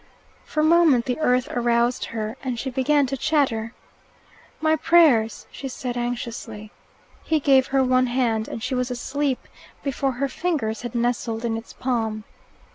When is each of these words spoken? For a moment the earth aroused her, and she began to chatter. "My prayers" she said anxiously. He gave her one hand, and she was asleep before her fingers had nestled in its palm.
For 0.45 0.61
a 0.61 0.63
moment 0.63 1.05
the 1.05 1.19
earth 1.19 1.47
aroused 1.51 2.05
her, 2.05 2.35
and 2.43 2.57
she 2.57 2.71
began 2.71 3.05
to 3.05 3.15
chatter. 3.15 3.71
"My 4.59 4.75
prayers" 4.75 5.45
she 5.51 5.67
said 5.67 5.95
anxiously. 5.95 6.71
He 7.23 7.39
gave 7.39 7.67
her 7.67 7.83
one 7.83 8.07
hand, 8.07 8.47
and 8.47 8.63
she 8.63 8.73
was 8.73 8.89
asleep 8.89 9.47
before 9.83 10.13
her 10.13 10.27
fingers 10.27 10.81
had 10.81 10.95
nestled 10.95 11.45
in 11.45 11.55
its 11.55 11.71
palm. 11.73 12.23